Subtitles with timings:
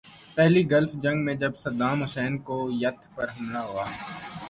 [0.35, 4.29] پہلی گلف جنگ میں جب صدام حسین نے کویت پہ حملہ کیا تھا۔